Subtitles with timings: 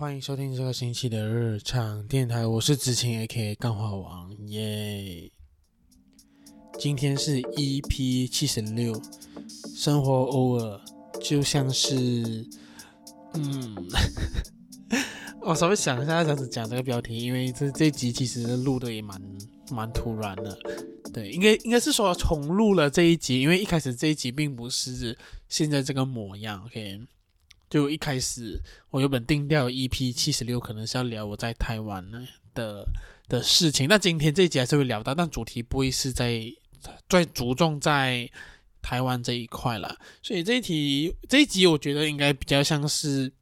[0.00, 5.30] 欢迎收听这个星期的日常电台，我是执勤 A.K.A 钢化王耶。
[6.78, 8.98] 今天是 EP 七十六，
[9.76, 10.80] 生活偶尔
[11.20, 12.48] 就像是，
[13.34, 13.76] 嗯，
[15.44, 19.20] 我稍微想一下这样子讲这个标题，因为这这集其实录的也蛮
[19.70, 20.58] 蛮突然的，
[21.12, 25.14] 对，应该应该是说重录了这一集，因为一开始这一集并不是
[25.50, 27.02] 现在这个模样，OK。
[27.70, 28.60] 就一开始，
[28.90, 32.04] 我原本定调 EP 七十六可能是要聊我在台湾
[32.52, 32.84] 的
[33.28, 36.52] 的事情，那今天这一集还是会聊到，但主题不会是在
[37.08, 38.28] 在着重在
[38.82, 39.96] 台湾这一块了。
[40.20, 43.32] 所以这一题这一集我觉得应该比较像是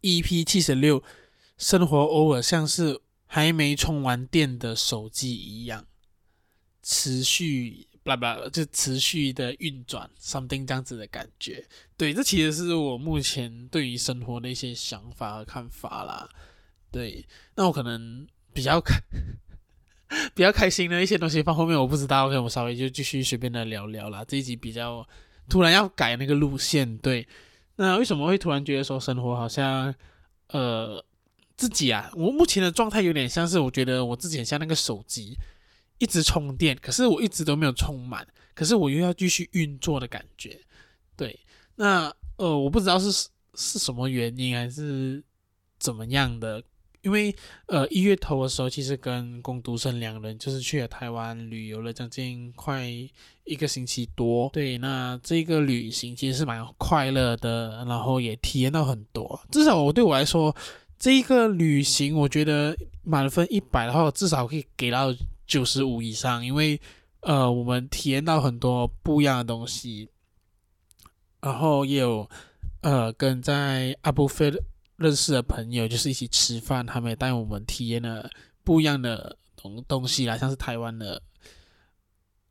[0.00, 1.02] EP 七十六，
[1.58, 5.84] 生活偶尔像是还没充完电的手机一样，
[6.82, 7.87] 持续。
[8.08, 11.64] 啦啦，就持续的运转，something 这样子的感觉。
[11.96, 16.28] 对，这其实是我目前对于生活的一些想法和看法啦。
[16.90, 18.98] 对，那我可能比较开
[20.34, 22.26] 比较开心的一些东西放后面，我不知道。
[22.26, 24.24] OK，我稍微就继续随便的聊聊啦。
[24.26, 25.06] 这一集比较
[25.48, 27.28] 突然要改那个路线，对。
[27.76, 29.94] 那为什么会突然觉得说生活好像
[30.48, 31.04] 呃
[31.56, 35.36] 自己啊，我目前的状态有点像是我觉得我自己很像那个手机。
[35.98, 40.58] 一直充电，可是我一直都没有充满，可是我又要继续运作的感觉，
[41.16, 41.38] 对，
[41.74, 43.10] 那呃，我不知道是
[43.54, 45.20] 是什么原因还是
[45.78, 46.62] 怎么样的，
[47.02, 47.34] 因为
[47.66, 52.88] 呃一月头的时候，其实跟工读生两人就是去了台湾旅游了将近快
[53.44, 60.54] 一个星期多，对，那这个旅行其实是蛮快乐的，然后也体验到很多，至少我对我来说，
[60.96, 65.12] 这一个旅行我觉得满分一百的话，至少可以给到。
[65.48, 66.80] 九十五以上，因为
[67.22, 70.08] 呃，我们体验到很多不一样的东西，
[71.40, 72.28] 然后也有
[72.82, 74.52] 呃，跟在阿布菲
[74.96, 78.30] 认识的朋友，就是一起吃饭，他们也带我们体验了
[78.62, 81.20] 不一样的东东西啦，像是台湾的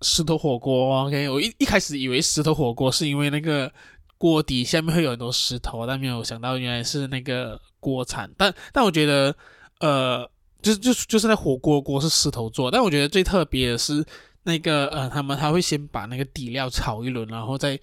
[0.01, 1.05] 石头火锅。
[1.05, 3.72] OK，我一一开始以为石头火锅是因为那个
[4.17, 8.29] 锅底下面会有很多石头，但没有想到原来是那个锅铲。
[8.35, 9.35] 但但我觉得
[9.81, 10.29] 呃。
[10.75, 14.03] 就就就是那火锅锅是石头做，但我觉得最特别的是
[14.44, 17.79] 那个呃，他们他会先把那个底料炒一轮，然后再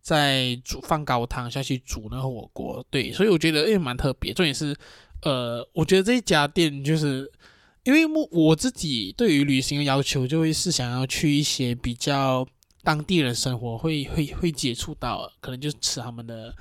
[0.00, 4.32] 再煮放高汤下去煮那个火锅，对，所以我觉得也蛮特别。
[4.32, 4.76] 重点是
[5.22, 7.30] 呃，我觉得这一家店就是
[7.84, 12.46] 因为我我自己对于旅行的要求，就会是想要去一些比较
[12.82, 16.54] 当地人生活会会会接触到，可能就是吃他们的。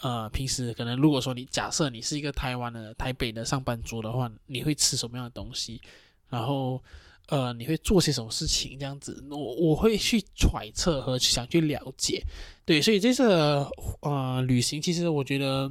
[0.00, 5.80] 呃，平时可能如果说你假设你是一个台湾的台北的上班族的话，你会吃什么样的东西？
[6.28, 6.80] 然后
[7.26, 8.78] 呃，你会做些什么事情？
[8.78, 12.22] 这样子，我我会去揣测和想去了解。
[12.64, 13.24] 对，所以这次
[14.02, 15.68] 呃旅行，其实我觉得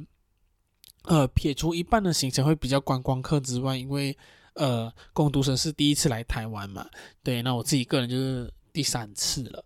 [1.04, 4.14] 呃撇除一半的行程会比较观光客之外，因为
[4.52, 6.86] 呃工读生是第一次来台湾嘛，
[7.22, 9.64] 对，那我自己个人就是第三次了，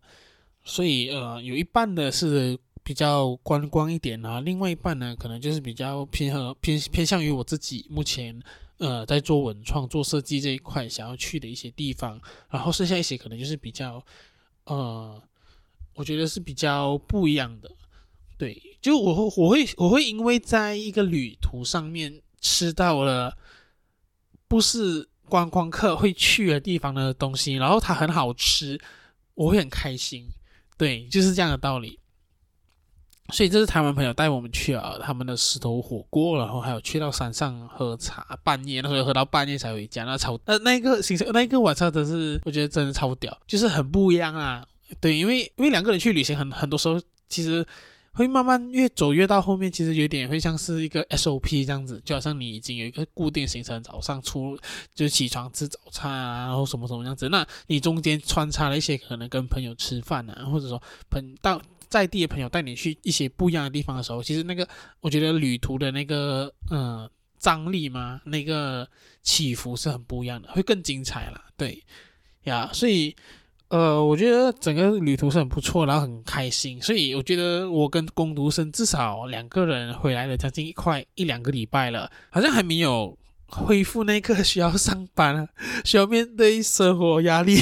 [0.62, 2.56] 所以呃有一半的是。
[2.84, 8.40] 比较观光一点啊，另外一半呢，可能就是比较 偏和偏偏向于我自己目前
[8.78, 14.04] 呃在做文创、做设计这一块想要去的一些地方，然后剩下一些可能就是比较
[14.64, 15.22] 呃，
[15.94, 17.70] 我觉得是比较不一样的。
[18.36, 23.38] 对，就我会我会我会因为在一个旅途上面吃到了
[24.48, 28.80] 不是观光客会去的地方的东西，然后它很好吃，
[29.34, 30.26] 我会很开心。
[30.76, 32.00] 对，就是这样的道理。
[33.30, 44.66] 所以这是台湾朋友带我们去啊，他们的石头火锅，然后还有去到山上喝茶，半夜那时候喝到半夜才回家，那超那那个行程那个晚上真是我觉得真的超屌，就是很不一样啊。
[45.00, 47.64] 对，因为因为两个人去旅行很，很很多时候其实
[48.12, 54.58] 会慢慢越走越到后面，其实有点会像是一个 SOP 这样子，就好像你已经有一个固定行程，早上出
[54.94, 61.58] 就起床吃早餐啊，然后什么什么样子，那你中间穿插了一些可能跟朋友吃饭啊，或者说朋到。
[61.92, 64.66] 在地的朋友带你去一些不一样的地方的时候，其实那个
[65.00, 67.06] 我觉得旅途的那个呃
[67.38, 68.88] 张力嘛，那个
[69.22, 71.38] 起伏是很不一样的，会更精彩了。
[71.54, 71.84] 对
[72.44, 73.14] 呀，所以
[73.68, 76.80] 呃，我觉得整个旅途是很不错，然后很开心。
[76.80, 83.18] 所以我觉得我跟工读生至少两个人回来了将近一块一两个礼拜了，好像还没有
[83.48, 85.46] 恢复那个需要上班、
[85.84, 87.58] 需要面对生活压力、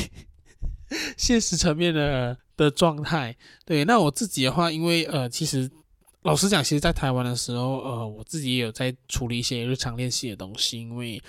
[1.18, 2.38] 现实层面的。
[2.60, 3.34] 的状态，
[3.64, 5.70] 对，那我自己的话，因为呃，其实
[6.22, 11.20] 老实讲，其实，在台湾的时候，呃，我自己也有在处理一些日常练习的东西，因为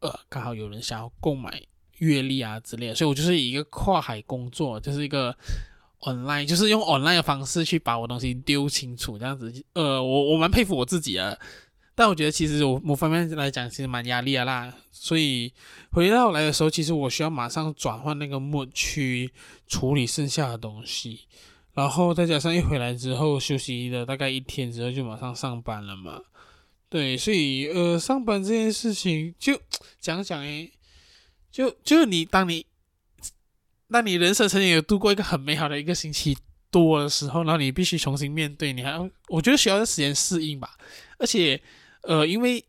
[0.00, 1.62] 呃，刚好有人想要购买
[1.98, 5.36] 阅历啊之类的，所以我就是以一个跨海工作，就是一个
[6.00, 11.36] online，就是用 online 的方式去把我东西丢清楚，这样子，呃，我我蛮佩服我自己啊。
[12.00, 14.72] 但我觉得其实我某方面来讲，其实蛮压力的啦。
[14.90, 15.52] 所以
[15.90, 19.30] 回到来的时候，其实我需要马上转换那个模去
[19.66, 21.26] 处理剩下的东西，
[21.74, 26.22] 然后再加上一回来之后休息了大概一天之后，就马上上班了嘛。
[26.88, 29.60] 对，所以呃，上班这件事情就
[30.00, 30.72] 讲讲诶，
[31.52, 32.64] 就就你当你
[33.90, 36.34] 当你人生曾经有度过一个很美好的一个星期
[36.70, 40.78] 多的时候，然后你必须重新面对，你还要我觉得需要时间适应吧。
[41.18, 41.60] 而且
[42.02, 42.64] 呃，因为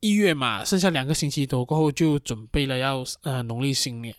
[0.00, 4.14] 一月嘛，剩下两个星期多过后就准备了要呃农历新年。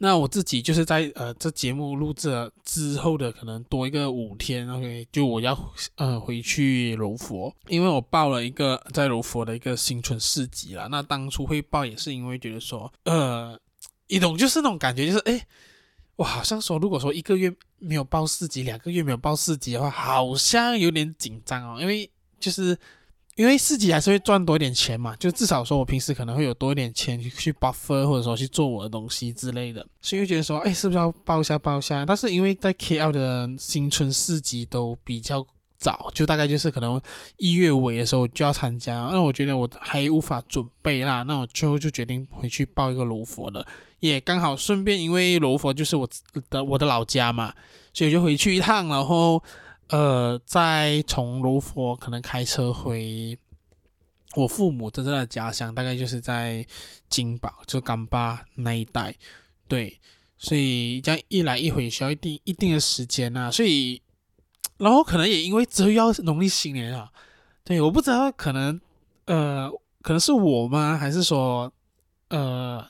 [0.00, 5.58] 那我自己就是在呃这节目录制了之后的可能多一个五天，OK，就我要
[5.96, 10.86] 呃回去柔佛，因为我报了一个在柔佛的一个新春市集啦。
[10.88, 13.58] 那当初会报也是因为觉得说，呃，
[14.06, 15.42] 一种就是那种感觉，就是诶，
[16.14, 22.08] 我好像说如果说一个月没有报市集，两个月没有报市集的话，好像有点紧张哦，因为
[22.38, 22.76] 就是。
[23.36, 32.04] 因为四级还是会赚多一点钱嘛，就至少说我平时可能会有多一点钱去 buffer 或者说去做我的东西之类的，所以觉得说，哎，是不是要报一下报一下？
[32.04, 35.46] 但是因为在 KL 的新春四级都比较
[35.78, 37.00] 早，就大概就是可能
[37.36, 43.64] 一月尾的时候就要参加，那我觉得我还无法准备啦，那我最后就决定回去报一个罗佛的，
[44.00, 46.08] 也刚好顺便因为罗佛就是我
[46.50, 47.54] 的我的老家嘛，
[47.94, 49.40] 所以就回去一趟，然后。
[49.88, 53.38] 呃，在从柔佛可能开车回
[54.36, 56.66] 我父母真正的家乡，大概就是在
[57.08, 59.14] 金宝，就甘巴那一带。
[59.66, 59.98] 对，
[60.36, 63.50] 所以这样一来一回需要一定一定的时间啊。
[63.50, 64.00] 所以，
[64.76, 67.10] 然后可能也因为只要农历新年啊，
[67.64, 68.80] 对，我不知道可能
[69.24, 69.70] 呃，
[70.02, 70.96] 可能是我吗？
[70.96, 71.72] 还是说
[72.28, 72.86] 呃？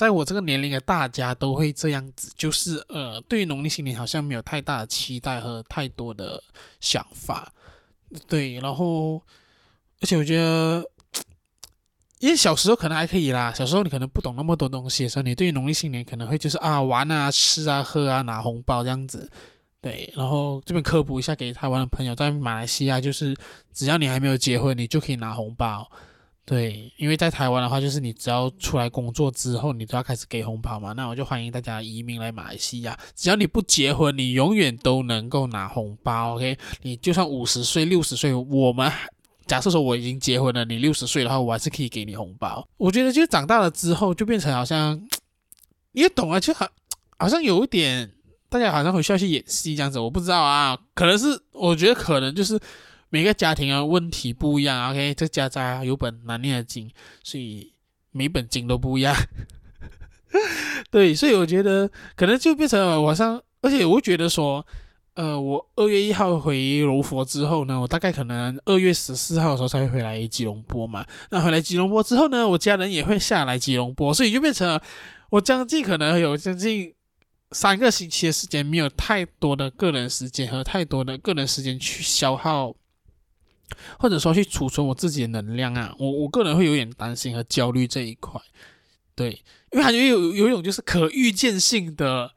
[0.00, 6.42] 在我这个年龄的大家都会这样子，就是呃，对于农历新年好像没有太大的期待和太多的
[6.80, 7.52] 想法，
[8.26, 8.54] 对。
[8.60, 9.20] 然后，
[10.00, 10.82] 而且我觉得，
[12.18, 19.30] 因为小时候可能还可以啦，小时候你可能不懂那么多东西的时候，你对于农历新年可能会就是啊玩啊吃啊喝啊拿红包这样子，
[19.82, 20.10] 对。
[20.16, 23.36] 然后这边科普一下给台湾的朋友，在马来西亚就是
[23.74, 25.86] 只要你还没有结婚，你就可以拿红包。
[26.50, 30.92] 对，因为在台湾的话，就是你只要出来工作之后，你都要开始给红包嘛。
[30.94, 36.34] 那我就欢迎大家移民来马来西亚，只要你不结婚，你永远都能够拿红包。
[36.34, 38.90] OK，你就算五十岁、六十岁，我们
[39.46, 42.66] 假设说我已经结婚了，你六十岁的话，我还是可以给你红包。
[42.78, 45.00] 我觉得就长大了之后，就变成好像
[45.92, 46.66] 你也懂啊，就好
[47.16, 48.10] 好像有一点，
[48.48, 50.00] 大家好像会需要去演戏这样子。
[50.00, 52.58] 我不知道啊，可能是我觉得可能就是。
[53.10, 54.90] 每个家庭啊，问题不一样。
[54.90, 56.90] OK，这家家有本难念的经，
[57.22, 57.72] 所以
[58.12, 59.14] 每本经都不一样。
[60.90, 64.64] 对，所以我觉得可能就变成了晚上，而且我觉得说，
[65.14, 71.04] 呃，我二月一号回柔佛之后呢，我大概可能二月十四号的时候才会回来吉隆坡嘛。
[71.30, 74.80] 那回来吉隆坡之后呢，我家人也会下来吉隆坡，所以就变成了
[75.30, 76.94] 我将近可能有将近
[77.50, 82.72] 三个星期的时间，没有太多的个人时间和太多的个人时间去消耗。
[83.98, 88.40] 或者说去储存我自己的能量啊，我我个人会有点担心和焦虑这一块，
[89.14, 89.32] 对，
[89.72, 92.32] 因为感觉有有一种就是可预见性的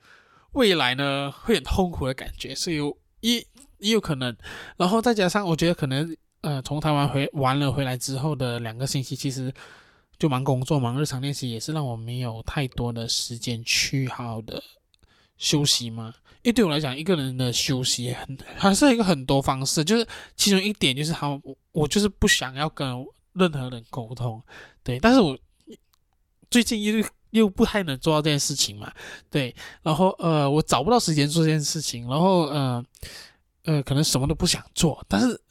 [0.53, 3.45] 未来呢，会很痛苦的感觉，所以有也
[3.79, 4.35] 也有可能，
[4.77, 9.53] 然后再加上我觉得可能呃从台湾回完了回来之后的两个星期，其实
[10.17, 14.63] 就忙工作忙日常练习，也是让我没有太多的时间去好的
[15.37, 16.13] 休息嘛。
[16.43, 21.39] 因为对我来讲，一个人的休息很还是一个很多方式，就是其中一点就是好，
[21.71, 22.85] 我就是不想要跟
[23.31, 24.43] 任何人沟通，
[24.83, 25.37] 对，但是我
[26.51, 28.91] 最近又又不太能做到这件事情嘛，
[29.29, 32.85] 对，然后呃，我找不到时间做这件事情，然后呃
[33.63, 35.41] 呃，可能什么都不想做，但是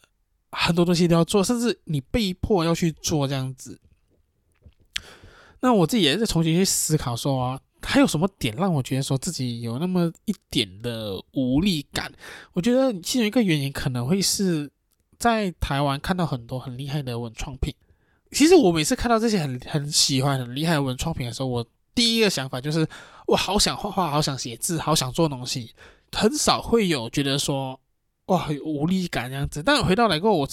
[0.50, 3.80] 很多东西都要做，甚至你被迫要去做这样子，
[5.60, 7.58] 那我自己也是重新去思考说。
[7.82, 12.12] 还有什么点让我觉得说自己有那么一点的无力感？
[12.52, 14.70] 我觉得其中一个原因可能会是
[15.18, 17.74] 在台湾看到很多很厉害的文创品。
[18.30, 22.86] 其实我每次看到这些很很喜欢很厉害的文创品的时候，我第一个想法就是
[23.26, 25.74] 我好想画画，好想写字，好想做东西。
[26.12, 27.78] 很少会有觉得说
[28.26, 29.62] 哇有无力感这样子。
[29.62, 30.48] 但回到来过，我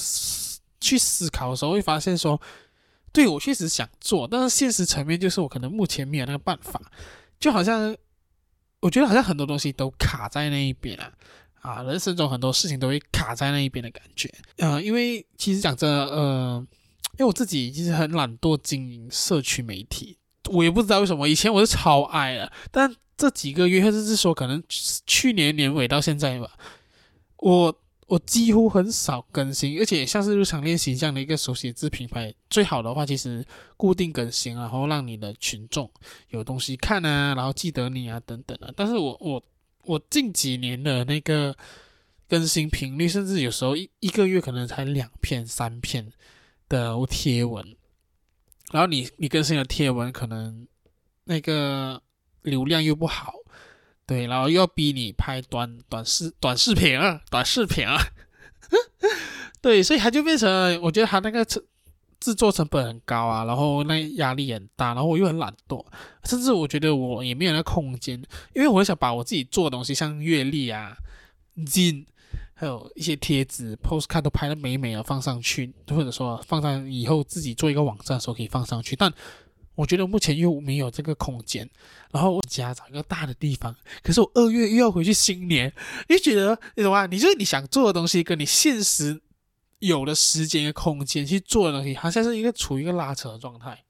[0.81, 2.39] 去思考的时候，会发现说，
[3.11, 6.81] 对我确实想做，但是现实层面就是我可能目前没有那个办法。
[7.39, 7.95] 就好像，
[8.81, 11.11] 我觉得好像很多东西都卡在那一边啊，
[11.61, 14.29] 啊，人生中很多事情都会卡在那一边的感觉。
[14.57, 16.67] 呃，因为其实讲真的，呃，
[17.13, 20.17] 因为我自己其实很懒惰经营社区媒体，
[20.51, 26.51] 我也不知道为什么，以前我是超爱的，但这几个月或者是说可能去年年尾到现在吧，
[27.37, 27.73] 我
[28.09, 33.45] 我几乎很少更新，而且像是日常练习这样的一个手写字品牌，最好的话其实
[33.77, 35.87] 固定更新，然后让你的群众
[36.29, 38.73] 有东西看啊，然后记得你啊等等啊。
[38.75, 39.43] 但是我我
[39.83, 41.55] 我近几年的那个
[42.27, 46.11] 更新频率，甚至有时候一一个月可能才两篇三篇
[46.67, 47.63] 的贴文，
[48.71, 50.67] 然后你你更新的贴文可能
[51.25, 52.01] 那个
[52.41, 53.35] 流量又不好。
[54.09, 57.95] 对，然后又要逼你拍短短视短视频啊，短视频啊，
[59.61, 60.49] 对，所以他就变成，
[60.81, 65.85] 我觉得他那个制作成本很高啊，然后那压力很大，然后我又很懒惰，
[66.23, 68.19] 甚至我觉得我也没有那空间，
[68.55, 70.97] 因为我想把我自己做的东西，像阅历啊、
[71.67, 72.03] 金，
[72.55, 79.13] 还有一些贴纸、postcard 都拍得美美的放上去，或者说放在以后自己做一个网站的时候可以放上去，但。
[79.79, 81.67] 我觉得目前又没有这个空间，
[82.11, 85.73] 然后我家找一个大的地方，可是我二月又要回去新年，
[86.09, 87.05] 你觉得你懂吗？
[87.05, 89.21] 你就是你想做的东西，跟你现实
[89.79, 93.85] 有的时间空间去做的东西，好像是一个处于一个拉扯的状态。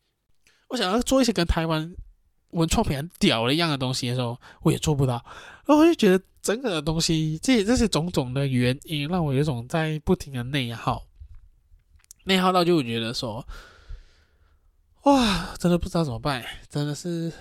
[0.68, 1.92] 我想要做一些跟台湾
[2.52, 5.14] 文创品很屌的一样的东西的时候，我也做不到，
[5.66, 11.08] 然后我就觉得整个的东西，这这些种种的原因，让我有种在不停的内耗，
[12.26, 13.44] 内耗到就会觉得说。
[15.04, 17.32] 哇，真的不知道怎么办，真的是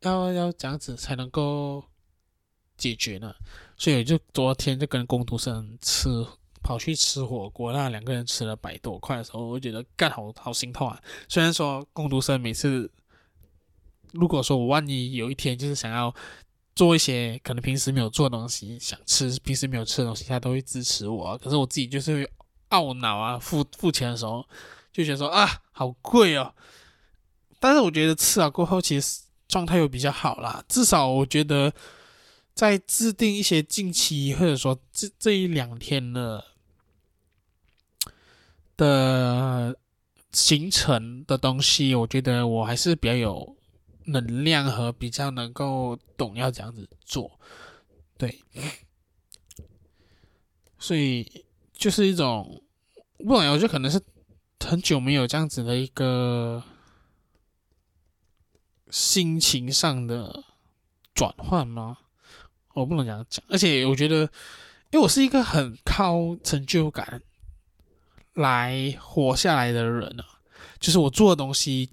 [0.00, 1.84] 要要这样子才能够
[2.76, 3.32] 解决呢。
[3.76, 6.26] 所以就昨天就跟工读生吃，
[6.60, 11.00] 跑去吃火锅，那两个人吃了百多块的时候，我就觉得干好好心痛啊。
[11.28, 12.90] 虽然说工读生每次，
[14.12, 16.12] 如果说我万一有一天就是想要
[16.74, 21.38] 做一些可能平时没有做东西，想吃平时没有吃的东西，他都会支持我。
[21.38, 22.32] 可是我自己就是会
[22.70, 24.44] 懊恼啊，付付钱的时候。
[24.92, 26.54] 就觉得说啊，好贵哦！
[27.58, 30.62] 但是我觉得吃了过后，其实状态又比较好啦。
[30.68, 31.72] 至少我觉得，
[32.54, 36.44] 在制定一些近期或者说这这一两天的
[38.76, 39.74] 的
[40.32, 43.56] 行程的东西，我觉得我还是比较有
[44.04, 47.40] 能量和比较能够懂要这样子做。
[48.18, 48.42] 对，
[50.78, 52.62] 所以就是一种，
[53.16, 53.98] 不然我觉得可能是。
[54.66, 56.62] 很久没有这样子的一个
[58.90, 60.44] 心情上的
[61.14, 61.98] 转换吗？
[62.74, 64.22] 我不能这样讲，而且我觉得，
[64.90, 67.22] 因为我是一个很靠成就感
[68.34, 70.24] 来活下来的人啊，
[70.80, 71.90] 就是我做的东西，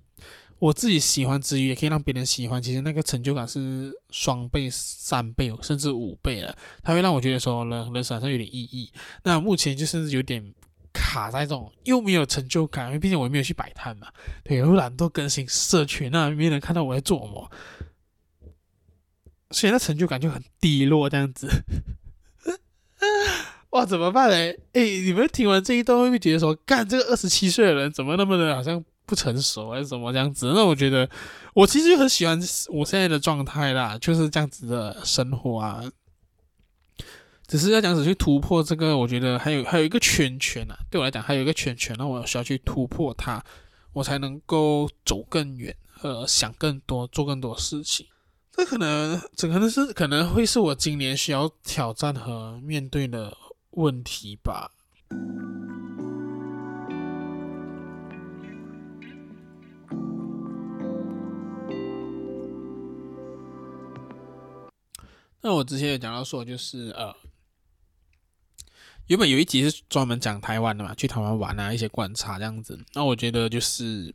[0.58, 8.92] 我自己喜欢之余，也可以让别人喜欢，其实那个成就感是双倍、三倍甚至五倍了，它会让我觉得说人人生好像有点意义。
[9.24, 10.54] 那目前就是有点。
[10.94, 14.08] 卡在这种又没有成就感，因为毕竟我也没有去摆摊嘛，
[14.44, 17.52] 对，我懒惰更新社群，那没人看到我在做什么，
[19.52, 21.48] 所以那成就感就很低落，这样子。
[23.72, 24.36] 哇，怎么办呢？
[24.74, 30.52] 哎，你们听完这一段会不会觉得说，干这个二十七岁的人怎么那么的好像不成熟还是什么这样子？
[30.56, 31.08] 那我觉得
[31.54, 35.84] 我其实就很喜欢我现在的状态啦，就是这样子的生活啊。
[37.50, 43.44] 只是要这样子去突破这个，我觉得还有还有一个圈圈啊，对我来讲还有一个圈圈，那我需要去突破它，
[43.92, 48.06] 我才能够走更远，呃，想更多，做更多事情。
[48.52, 53.36] 这可能这可能是可能会是我今年需要挑战和面对的
[53.72, 54.70] 问题吧。
[65.42, 67.12] 那我之前也讲到说，就是呃。
[69.10, 72.80] 原本有一集是专门讲台湾的嘛，去台湾玩啊，一些观察这样子。
[72.94, 74.14] 那我觉得就是，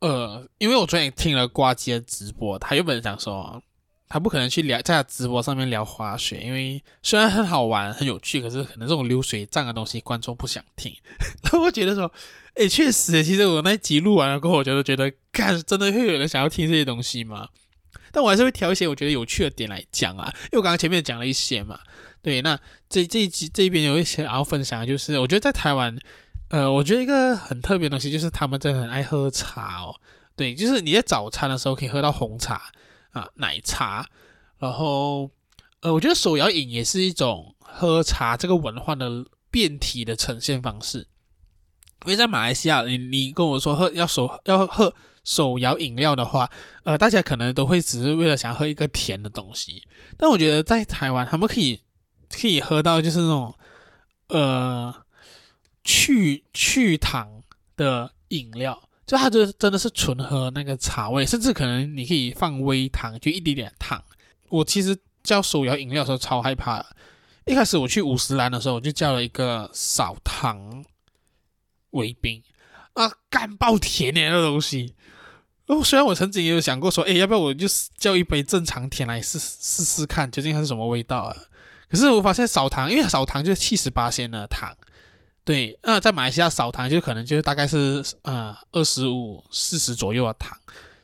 [0.00, 3.62] 呃，因为我昨天听了呱吉的直播，他原本想说，
[4.08, 10.94] 他不可能去聊在他直播上面聊滑雪，因为虽然很好玩、很有趣，可是可能这种流水账的东西观众不想听。
[11.50, 12.12] 那我觉得说，
[12.56, 17.48] 诶，确实，其实我那集录完了过后，我就觉得，看真的会有人想要听这些东西吗？
[18.12, 21.80] 但我还是会挑一些我觉得有趣的点来讲啊，因为我刚刚前面讲了一些嘛。
[22.24, 25.94] 对，那这这一集这边有一些要分享，就是我觉得在台湾，
[26.48, 29.94] 呃，我觉得一个很特别的东西就是他们真的很爱喝茶哦。
[30.34, 32.72] 对，就是你在早餐的时候可以喝到红茶
[33.10, 34.06] 啊、奶茶，
[34.58, 35.30] 然后
[35.80, 41.06] 呃，我觉得手摇饮也是一种喝茶这个文化的变体的呈现方式。
[42.06, 46.50] 因为在马来西亚，你你跟我说喝要手要喝手摇饮料的话，
[46.84, 49.82] 呃，大家可能都会只是为了想喝一个甜的东西，
[50.16, 51.82] 但我觉得在台湾他们可以。
[52.40, 53.54] 可以喝到就是那种，
[54.28, 54.94] 呃，
[55.82, 57.42] 去去糖
[57.76, 64.02] 的饮料，就它就真的是纯喝那个茶味，甚至可能你可以放微糖，就一点点糖。
[64.48, 66.84] 我其实叫手摇饮料的时候超害怕，
[67.46, 70.84] 一开始我去五十岚的时候，我就叫了一个少糖
[71.90, 72.42] 微冰
[72.94, 74.94] 啊，干爆甜的那东西。
[75.66, 81.36] 哦，虽然我曾经也有想过说，哎，要不要我就叫一杯正常甜来试试试看，究竟它是什么味道啊？
[81.94, 84.76] 可是我发现少糖，因为少糖就是七十八仙的糖，
[85.44, 90.58] 对，那在马来西亚少糖就可能就是大概是呃二十五、四十左右的糖，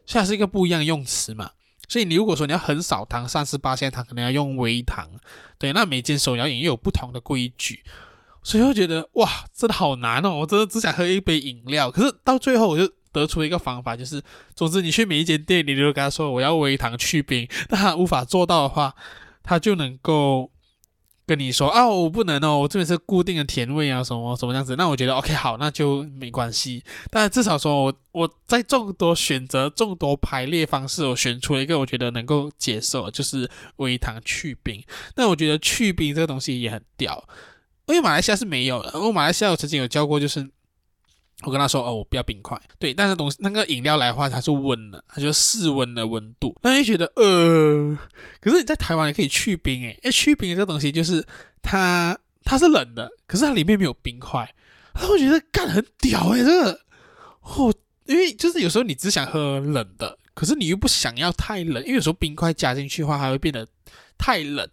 [0.05, 1.53] 所以它是一个不一样的用词嘛。
[1.89, 5.09] 所以你如果说你要很少糖，三十八仙糖，可能要用微糖，
[5.59, 7.85] 对，那每间手摇饮又有不同的规矩，
[8.43, 12.93] 所以我觉得哇，真的好难哦，我真的只想喝一杯饮料，可是到最后我就。
[13.13, 14.23] 得出一个方法，就是，
[14.55, 18.95] 总之你去每一间店，你就跟他说我要微糖去冰，那他无法做到的话，
[19.43, 20.49] 他就能够
[21.31, 24.75] 跟你说啊，我不能哦，我这边是固定的甜味啊，什么什么样子。
[24.75, 26.83] 那我觉得 OK 好，那就没关系。
[27.09, 34.83] 但至少说我我在众多选择、众多排列方式，我选出了一个我觉得能够接受，就是微糖去冰。
[35.15, 37.25] 那我觉得去冰这个东西也很屌，
[37.87, 38.99] 因为马来西亚是没有的。
[38.99, 40.51] 我马来西亚我曾经有教过，就是。
[41.43, 42.61] 我跟他说：“哦，我不要冰块。
[42.79, 46.55] 对，但是东西那个饮料来的话，它是温的，它就室温的温度。
[46.63, 47.99] 那你觉得，呃，
[48.41, 51.27] 可是你在台湾也可以去冰诶，诶，去冰这个东西就是
[51.63, 54.53] 它它是冷的，可是它里面没有冰块。
[54.95, 56.81] 然后我觉得干很屌诶，这个
[57.43, 57.73] 哦，
[58.07, 63.67] 因为就是有时候你只想喝冷的，可是你又不想要太冷，因为有时候冰块加进去的话，它会变得
[64.19, 64.69] 太冷。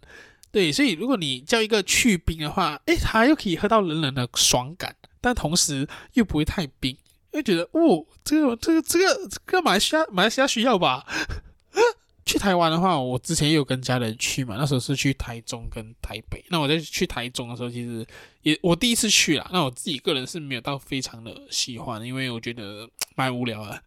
[0.50, 4.94] 对，所以如果你叫一个去冰的话，诶，它又可以喝到冷冷的爽感。”
[5.28, 6.90] 但同时又不会太冰，
[7.32, 11.04] 因为觉得哦，这个这个这个这个马来西亚马来西亚需要吧？
[12.24, 16.42] 去台湾的话，我之前也有跟家人去嘛，那时候是去台中跟台北。
[16.48, 18.06] 那我在去台中的时候，其实
[18.40, 19.46] 也我第一次去啦。
[19.52, 23.82] 那我自己个人是没有到非常的喜欢，因为我觉得蛮无聊的。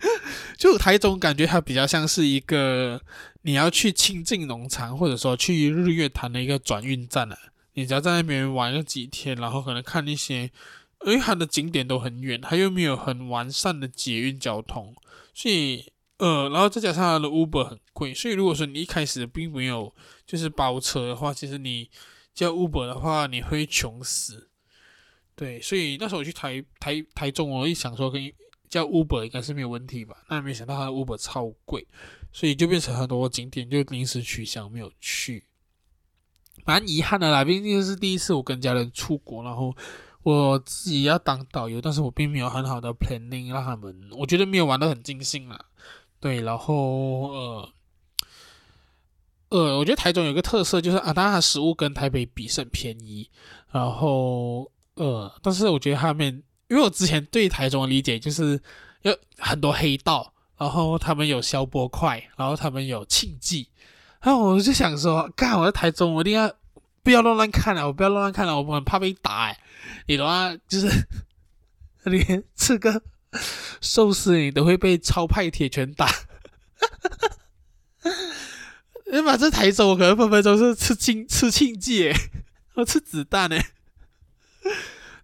[0.56, 2.98] 就台中感觉它比较像是一个
[3.42, 7.38] 你要去清境农场或者说去日月潭的一个转运站啊。
[7.74, 10.50] 你只要在那边玩个几天，然后可能看一些，
[11.06, 14.94] 因为它的景点都很远，它又没有很完善的捷运交通，
[15.32, 19.94] 所以呃，然后再加上它的 Uber 很贵，所以如果说你一开始并没有
[20.26, 21.88] 就是包车的话，其实你
[22.34, 24.50] 叫 Uber 的话，你会穷死。
[25.36, 28.32] 对，所以那时候我去台台台中，我一想说跟
[28.68, 31.86] 叫 Uber 应该是没有问题吧，但没想到它的 Uber 超贵，
[32.32, 35.44] 所以就变成很多景点就临时取消，没有去。
[36.64, 39.74] 蛮遗憾的啦，毕竟是第一次我跟家人出国，然后
[40.22, 45.58] 我自己要当导游，但是我并没有很好的 planning 让他们，我觉得没有玩的很尽兴啦。
[46.20, 47.68] 对，然后呃
[49.50, 53.30] 呃，我觉得台中有个特色就是啊，当然食物跟台北比是很便宜，
[53.70, 58.60] 然后呃，但是我觉得他们，因为我之前对台中的理解就是
[59.02, 63.68] 有很多黑道，然后他们有消波块，然后他们有庆记。
[64.20, 66.52] 然后我就想说，干，我在台中，我一定要
[67.08, 69.58] 不要乱乱看了，我不要乱乱看了，我很怕被打哎。
[70.08, 70.86] 你的话就是
[72.04, 73.02] 连吃个
[73.80, 76.04] 寿司，你都会被超派铁拳打。
[79.10, 82.14] 你妈这台中，我可能分分钟是吃庆吃庆记诶，
[82.74, 83.64] 我吃子弹诶。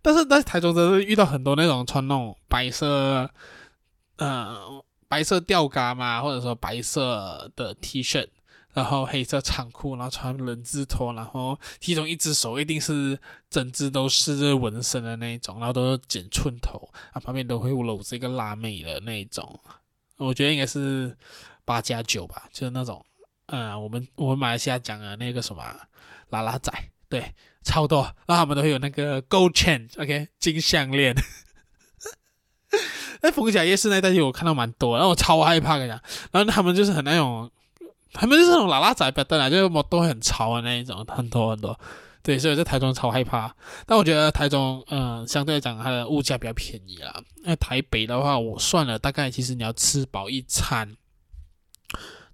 [0.01, 3.31] 但是在台中真是遇到很多那种穿那种白色，
[4.17, 8.27] 呃，白色吊嘎嘛，或者说白色的 T 恤。
[8.75, 13.17] 然后黑色长裤，然后穿人字拖，然后其中一只手一定是
[13.49, 19.61] 整只都是纹身的那一种，然后都是剪寸头，啊，旁边都会搂着一个辣妹的那一种，
[20.17, 21.17] 我觉得应该是
[21.65, 23.05] 八加九吧，就是那种，
[23.47, 25.65] 嗯，我们我们马来西亚讲的那个什么
[26.31, 26.73] 拉拉仔，
[27.09, 27.33] 对，
[27.63, 31.15] 超多，然后他们都会有那个 gold chain，OK，金项链，
[33.21, 37.49] 在逢甲夜市那带去我看到蛮多，然后我超害怕跟你讲，然后他们就是很那种。
[38.15, 41.79] 他们就是那种喇喇仔，不等来就是都很潮的那一种，很多很多。
[42.23, 43.55] 对，所以在台中超害怕。
[43.85, 47.23] 但我觉得台中，嗯、相对来讲它的物价比较便宜啦。
[47.43, 50.97] 那台北的话，我算了，大概其实你要吃饱一餐，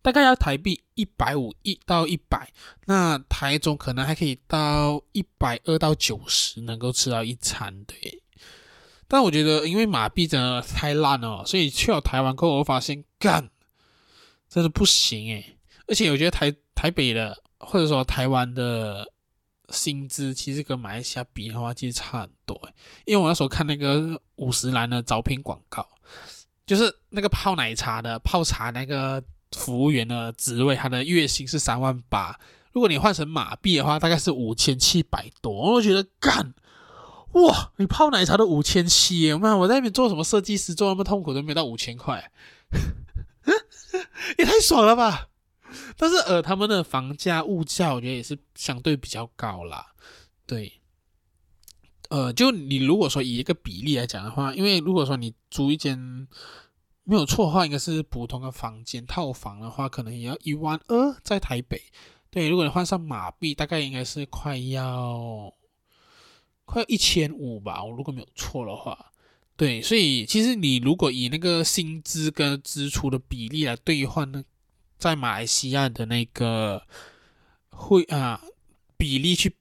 [0.00, 2.52] 大概要台币一百五一到一百。
[2.84, 7.82] 那台中可能还可以到一百二到九十，能够吃到一餐。
[7.84, 8.22] 对。
[9.08, 13.50] 但我觉得，因为马币真的太烂了，所以去了台湾过后，我发现干，
[14.48, 15.56] 真的不行诶。
[15.90, 19.12] 而且我觉得台台北的或者说台湾的
[19.70, 22.57] 薪资，其实跟马来西亚比的话，其实差很多。
[23.05, 25.85] 因为我那时候看那个五十岚的招聘广告，
[26.64, 32.38] 就是那个泡奶茶的泡茶那个服务员的职位，他的月薪是三万八。
[32.72, 35.74] 如果你换成马币的话，大概是五千七百多。
[35.74, 36.55] 我觉得干
[37.33, 39.37] 哇，你泡奶茶都五千七耶！
[39.37, 42.31] 妈，我在那边做什么设计师，做那么痛苦都没到五千块，
[44.38, 45.29] 也太爽了吧！
[45.96, 49.92] 但是呃，他们的房价物价我觉得也是相对比较高啦。
[50.46, 50.80] 对，
[52.09, 55.98] 呃，就你如果说以一个比例来讲的话，因为如果说你租一间
[57.04, 61.80] 没有错的话，应该是普通的房间套房的话，可能也要一万二在台北。
[62.30, 65.52] 对，如果你换上马币，大概应该是快要
[66.64, 69.06] 快一千五吧，我如果没有错的话。
[69.56, 74.42] 对，所以其实你如果以那个薪资跟支出的比例来兑换呢，
[75.00, 76.86] 在马来西亚的那个
[77.70, 78.40] 会啊
[78.96, 79.56] 比例去。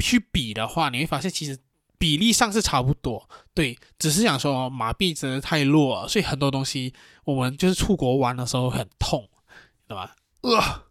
[0.00, 1.58] 去比的话，你会发现其实
[1.96, 6.92] 比例上是差不多，对，只是想说马币真的太弱了，所以很多东西
[7.24, 9.30] 我们就是出国玩的时候很痛，
[9.88, 10.14] 对吧？
[10.42, 10.82] 呃，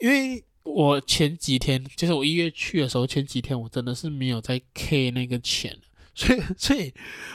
[0.00, 5.78] 因为我前几天就是我一月去的时候，前几天我真的是没有在 K 那个钱，
[6.16, 6.92] 所以所以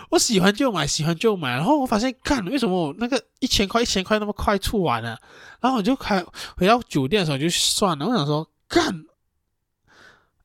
[0.10, 5.18] 我喜欢就买，喜欢就买，然后我发现，干为什么我那个一千块一千块那么快出完了，
[5.62, 6.22] 然后我就开
[6.58, 9.06] 回到酒店的时候就算了，我想说干。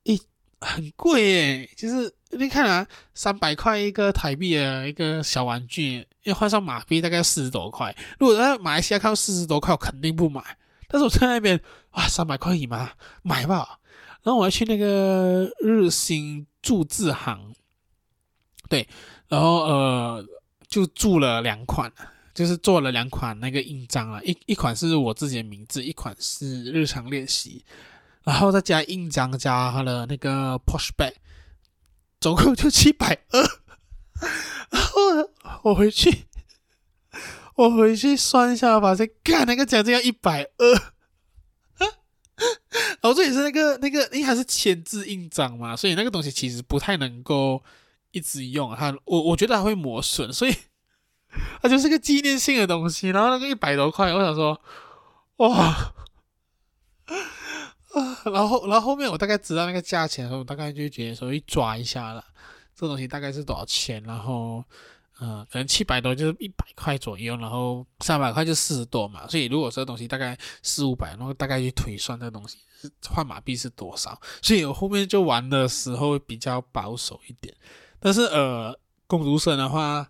[0.05, 0.23] 一
[0.61, 7.93] 很贵耶，就是你看啊，三百块一个台币的一个小玩具，要换上马币大概四十多块。
[8.21, 10.41] 如果在马来西亚看到四十多块，我肯定不买。
[10.87, 11.61] 但是我在那边
[11.93, 13.81] 哇，三百块而已嘛，买吧。
[14.23, 17.53] 然后我要去那个日新铸字行，
[18.69, 18.87] 对，
[19.29, 20.27] 然后呃，
[20.69, 21.93] 就铸了两款，
[22.35, 27.65] 就是做了两款那个印章啊，一一款是我自己的名字，一款是日常练习。
[28.25, 31.13] 然后再加印章，加他的那个 push back，
[32.21, 33.41] 总共就七百二。
[34.71, 35.01] 然后
[35.63, 36.27] 我回去，
[37.55, 40.75] 我回去算一下，发现干那个奖金要一百二。
[43.01, 47.63] 然后这也是那个那个，因为它是签字印章嘛，所以那个东西其实不太能够
[48.17, 48.75] 一直用。
[48.75, 50.55] 它我我觉得它会磨损，所以
[51.61, 53.11] 它就是个纪念性的东西。
[53.11, 54.59] 然后那个一百多块，我想说，
[55.37, 55.93] 哇啊。
[58.25, 62.23] 然后，然后后面我大概知道那个价钱的时候，我大概就觉得说一抓一下了，
[62.75, 64.03] 这东西大概是多少钱？
[64.03, 64.63] 然后，
[65.21, 69.27] 嗯、可能七百多就是一百块左右，然后三百块就四十多嘛。
[69.29, 72.59] 所以如果这个东西大概四五百，然后大概去推算这个东西
[73.09, 74.21] 换马币是多少。
[74.43, 77.55] 所以我后面就玩的时候比较保守一点。
[78.01, 80.09] 但是呃，工读生的话，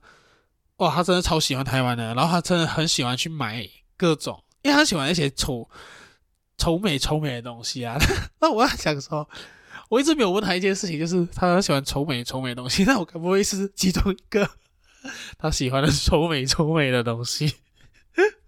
[0.76, 5.68] 哇，他真的超喜欢台湾的，然后他真的很喜欢去买各种，因为他喜欢那些丑。
[6.58, 7.98] 丑美丑美的东西啊，
[8.40, 9.28] 那我要想说，
[9.90, 14.48] 我一直没有问他一件事情，就是他很喜欢丑美丑美的东西，那我该不会是其中一个
[15.36, 17.56] 他喜欢的丑美丑美的东西？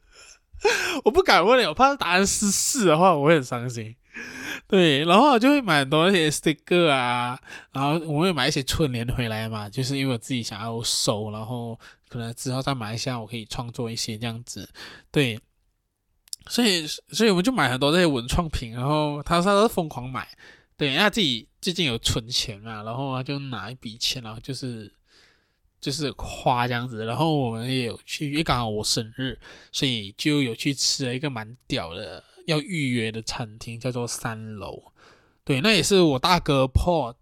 [1.04, 3.94] 我不敢问了，我怕答案是是的话，我会很伤心。
[4.68, 7.40] 对，然后我就会买很多那些 sticker 啊，
[7.72, 11.78] 然后我会买一些春联回来嘛，就是因为我自己想要收，然后
[12.08, 14.68] 可能之后再买一下，我可以创作一些这样子，
[15.10, 15.38] 对。
[16.50, 20.26] 所以，所以我们就买很多这些文创品，然后他他都疯狂买，
[20.78, 24.90] 对，因为他自己最近有存钱嘛，然后他就拿一笔钱，然后就是
[25.78, 29.38] 就是花这样子，然后我们也有去，因为刚好我生日，
[29.70, 34.82] 所以就有去吃了一个蛮屌的要预约的餐厅，叫做三楼，
[35.44, 37.14] 对，那也是我大哥 Paul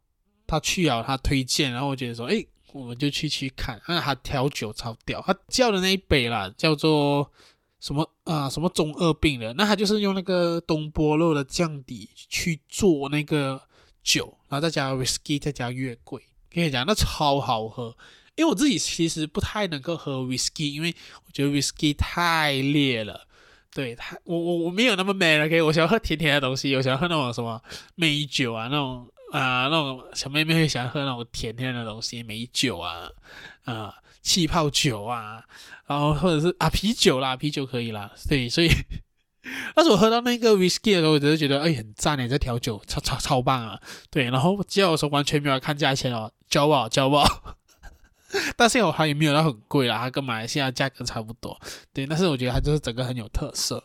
[0.46, 7.30] 他去了，他推荐，然后我觉得说，诶，我们就去去看，那他调酒超屌，他叫的那一杯啦，叫做。
[7.78, 8.48] 什么啊？
[8.48, 9.52] 什么中二病的？
[9.52, 13.60] 那他就是用那个东坡肉的酱底去做那个
[14.02, 16.22] 酒，然后再加 whisky，再加月桂。
[16.50, 17.94] 跟你讲，那超好喝。
[18.34, 20.92] 因为我自己其实不太能够喝 whisky，因为
[21.26, 23.25] 我觉得 whisky 太烈了。
[23.76, 25.44] 对他，我我我没有那么 man。
[25.44, 27.62] OK，我喜欢喝甜甜的东西，我喜欢喝那种什么
[27.94, 33.08] 美酒啊，那种啊、那种小妹妹会喜欢喝那种甜甜的东西，美酒啊
[33.64, 33.94] 啊。
[34.22, 35.44] 气泡酒啊，
[35.86, 38.68] 然后或者是啊啤酒啦，啤酒可以啦，对，所以，
[39.72, 47.24] 但是我喝到那个 whisky 的时候，我只是觉得哎很赞诶，这调酒超超超棒啊，对，然后叫的时候完全没有看价钱哦，骄傲骄傲，
[48.57, 51.59] 但是我还也没有到很贵啦，它跟马来西亚价格差不多，
[51.92, 53.85] 对，但是我觉得它就是整个很有特色，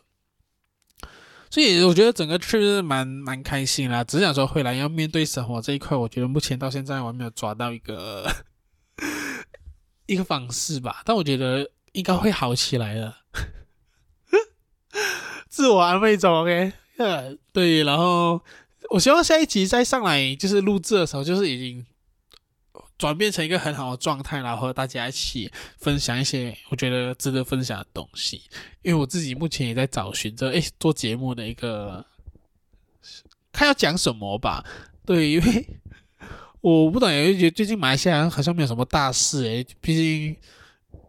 [1.50, 8.30] 所以我觉得整个确实是蛮蛮开心啦，只想说回来要面对生活这一块，我觉得目前到现在我还没有抓到一个。
[10.06, 13.14] 一个方式吧，但我觉得应该会好起来的。
[15.48, 16.72] 自我安慰中，OK，
[17.52, 17.84] 对。
[17.84, 18.42] 然后
[18.90, 21.86] 我希望下一集再上来，就是录制的时候，就是已经
[23.02, 28.42] 转变成一个很好的状态，然后和大家一起分享一些我觉得值得分享的东西。
[28.82, 32.06] 因为我自己目前也在找寻着，诶，做节目的一个
[33.50, 34.64] 看要讲什么吧。
[35.04, 35.66] 对，因为。
[36.62, 40.36] 我不懂，也觉得最近马来西亚好像没有什么大事诶，毕竟，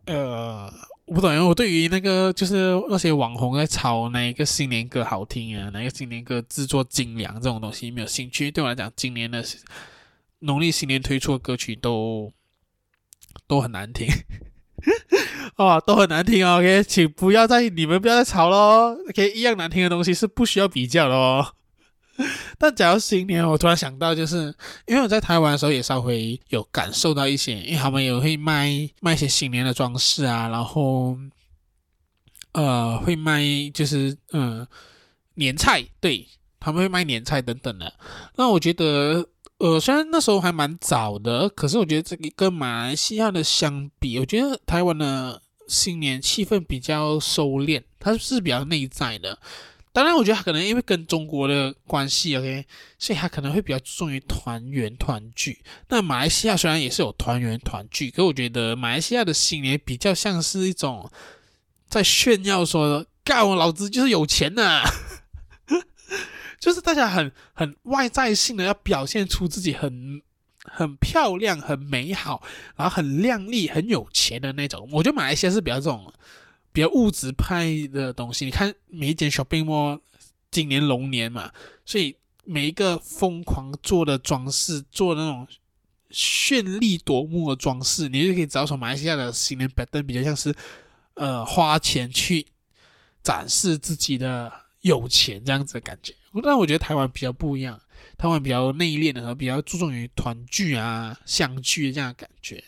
[0.08, 0.68] 呃，
[1.06, 8.50] 我不懂，因为我对于那个就是那些网红在炒哪一个新年歌好听啊，哪一个新年歌制作精良这种东西没有兴趣。
[8.50, 9.46] 对我来讲，今年的
[10.44, 12.32] 农历新年推出的歌曲都
[13.48, 14.08] 都很难听，
[15.58, 16.60] 哦，都很难听哦。
[16.60, 18.96] OK，请不要再你们不要再吵喽。
[19.10, 21.56] OK，一样难听的东西是不需要比较的哦。
[22.60, 24.54] 但假如新年，我突然想到，就是
[24.86, 28.70] 因为我在台湾的时候也稍微有感受到一些，因为他们也会卖
[29.02, 31.18] 卖一些新年的装饰啊，然后
[32.52, 33.42] 呃会卖
[33.74, 34.68] 就是嗯、
[35.34, 36.28] 年菜，对，
[36.60, 37.92] 他们会卖年菜等等的。
[38.36, 39.28] 那我觉得
[39.64, 49.40] 呃虽然那时候还蛮早的，可是我觉得这个跟马来西亚的相比，我觉得台湾的新年气氛比较收敛，它是比较内在的。
[49.94, 52.66] 当然，我觉得他可能因为跟中国的关系，OK，
[53.00, 55.64] 所以他可能会比较注重于团圆团聚。
[55.88, 61.10] 那马来西亚虽然也是有团圆团聚，可我觉得马来西亚的新年比较像是一种
[61.88, 64.84] 在炫耀说，干我老子就是有钱呐、
[66.64, 70.22] 就是大家很很外在性的要表现出自己很
[70.64, 72.42] 很漂亮、很美好，
[72.76, 74.88] 然后很靓丽、很有钱的那种。
[74.92, 76.14] 我觉得马来西亚是比较这种。
[76.76, 80.00] 比较物质派的东西，你看每一间 shopping mall，
[80.50, 81.52] 今年龙年嘛，
[81.86, 85.48] 所以每一个疯狂做的装饰，做那种
[86.10, 90.52] 绚丽夺目的装饰，你就可以找出马来西亚的新年摆灯比较像是，
[91.14, 92.48] 呃，花钱去
[93.22, 94.52] 展示自己的
[94.84, 96.14] 有钱这样子的感觉。
[96.42, 97.80] 但我觉得台湾比较不一样，
[98.18, 102.64] 台湾比较内敛的和比较注重于团聚啊、相聚这样的感觉。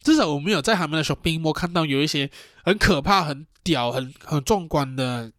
[0.00, 2.30] 至少我没有在他们的 shopping mall 看到有一些
[2.62, 5.32] 很可怕、很屌、很很壮观的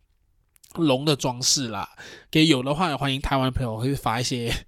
[0.73, 1.89] 龙的装饰啦。
[2.31, 4.65] 给有的话，欢迎台湾朋友会发一些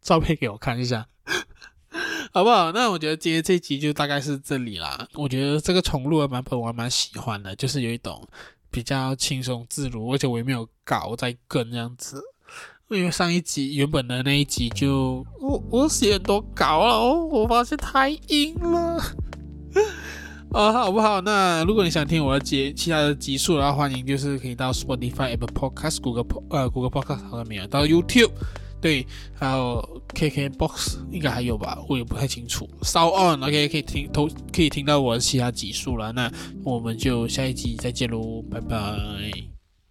[0.00, 1.08] 照片给我看一下，
[2.32, 2.72] 好不好？
[2.72, 5.08] 那我觉得今天这集就大概是这里啦。
[5.14, 8.26] 我觉得这个重录的版本我还蛮喜欢的，就是有一种
[8.70, 12.22] 比较轻松自如，而且我也没有搞在跟这样子。
[12.88, 19.00] 因为上一集原本的那一集就我我写多稿了，我发现太硬了。
[20.52, 21.20] 啊、好不好？
[21.20, 28.32] 那如果你想听我的节其他的集数的话，欢迎就是可以到 Spotify、Apple Podcast、Google 呃 Google Podcast 好像没有，到 YouTube
[28.80, 32.68] 对，还有 KK Box 应该还有吧，我也不太清楚。
[32.82, 36.12] So on，OK，可以听都可以听到我的其他集数了。
[36.12, 36.32] 那
[36.64, 39.59] 我们就下一集再见喽，拜拜。